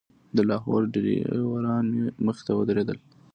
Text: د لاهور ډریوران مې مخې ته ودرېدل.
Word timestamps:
د 0.35 0.37
لاهور 0.49 0.81
ډریوران 0.93 1.83
مې 1.93 2.03
مخې 2.25 2.43
ته 2.47 2.51
ودرېدل. 2.59 2.97